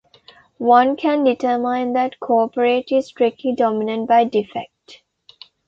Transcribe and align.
One 0.57 0.95
can 0.95 1.23
determine 1.23 1.93
that 1.93 2.19
"Cooperate" 2.19 2.91
is 2.91 3.05
strictly 3.05 3.53
dominated 3.53 4.07
by 4.07 4.23
"Defect". 4.23 5.03